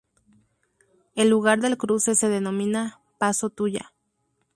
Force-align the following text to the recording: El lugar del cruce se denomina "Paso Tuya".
El 1.13 1.29
lugar 1.29 1.59
del 1.59 1.77
cruce 1.77 2.15
se 2.15 2.27
denomina 2.27 2.99
"Paso 3.19 3.51
Tuya". 3.51 3.93